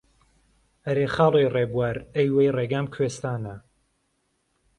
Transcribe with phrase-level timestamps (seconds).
[0.85, 3.55] ئهرێ خاڵۆی رێبوار، ئهی وهی رێگام کوێستانه